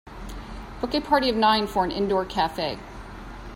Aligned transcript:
book 0.79 0.95
a 0.95 0.99
party 0.99 1.29
of 1.29 1.35
nine 1.35 1.67
for 1.67 1.85
an 1.85 1.91
indoor 1.91 2.25
cafe 2.25 2.79